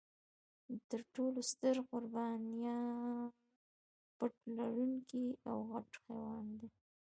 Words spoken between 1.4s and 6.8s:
ستر قربانیان پت لرونکي او غټ حیوانات و.